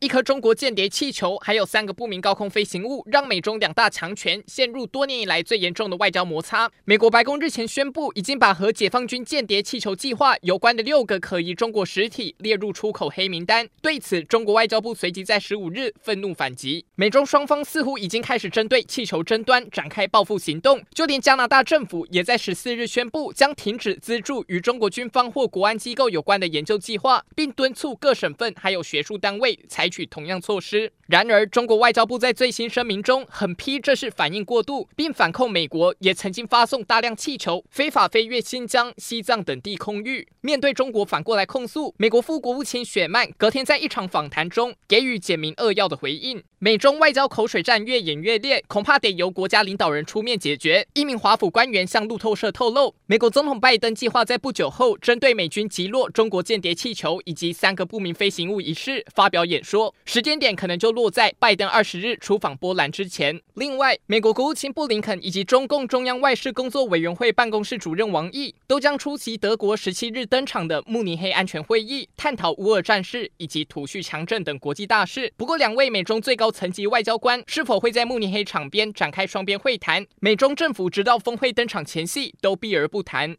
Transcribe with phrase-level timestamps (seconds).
[0.00, 6.70] 一颗中国间谍气球，还有三个不明高空飞行物，让美中两大强权陷入多年以来最严重的外交摩擦。
[6.86, 13.68] 美国白宫日前宣布，已经把和解放军间谍气球计划有关的六个可疑中国实体列入出口黑名单。
[13.82, 16.86] 对此，中国外交部随即在十五日愤怒反击。
[16.94, 30.92] 美中双方似乎已经开始针对气球争端展开报复行动，就连加拿大政府也在十四日宣布将停止资助与中国军方或国安机构有关的研究计划，并敦促各省份还有学术单位采取同样措施。
[31.08, 40.28] 然而，中国外交部在最新声明中狠批这是反应过度，并反控美国也曾经发送大量气球非法飞越新疆、西藏等地空域。
[40.40, 46.42] 面对中国反过来控诉，美国副国务卿雪曼隔天在一场访谈中给予简明扼要的回应。
[46.60, 50.86] 美中外交口水战越演越烈，恐怕得由国家领导人出面解决。
[50.92, 63.40] 一名华府官员向路透社透露，美国总统拜登计划在不久后针对美军击落中国间谍气球以及三个不明飞行物一事发表演说，时间点可能就落在拜登二十日出访波兰之前。
[63.54, 75.32] 另外，美国国务卿布林肯以及中共中央外事工作委员会办公室主任王毅都将出席德国十七日登场的慕尼黑安全会议，探讨乌俄战事以及土叙强震等国际大事。
[75.36, 80.06] 不过，两位美中最高层级外交官是否会在慕尼黑场边展开双边会谈？
[80.20, 83.36] 美中政府直到峰会登场前夕都避而不谈。